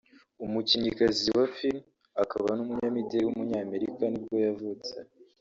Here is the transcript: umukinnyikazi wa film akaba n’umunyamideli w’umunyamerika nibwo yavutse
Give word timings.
umukinnyikazi 0.45 1.27
wa 1.37 1.45
film 1.55 1.79
akaba 2.23 2.49
n’umunyamideli 2.57 3.23
w’umunyamerika 3.25 4.03
nibwo 4.11 4.35
yavutse 4.45 4.93